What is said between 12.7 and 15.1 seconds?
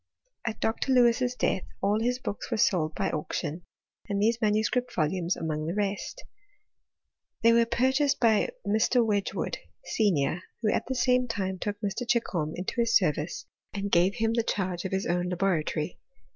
his service, ahd gave him the charge of his